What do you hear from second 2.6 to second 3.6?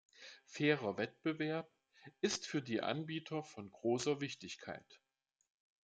die Anbieter